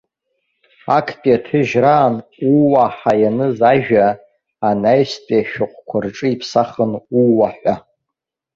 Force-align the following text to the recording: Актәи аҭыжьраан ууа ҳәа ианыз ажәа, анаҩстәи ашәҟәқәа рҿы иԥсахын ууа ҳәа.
Актәи 0.97 1.35
аҭыжьраан 1.35 2.15
ууа 2.53 2.85
ҳәа 2.97 3.13
ианыз 3.21 3.57
ажәа, 3.71 4.07
анаҩстәи 4.67 5.39
ашәҟәқәа 5.43 5.97
рҿы 6.03 6.27
иԥсахын 6.33 6.91
ууа 7.19 7.49
ҳәа. 7.57 7.75